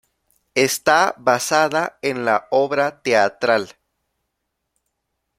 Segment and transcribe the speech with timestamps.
[0.55, 3.75] Está basada en la obra teatral.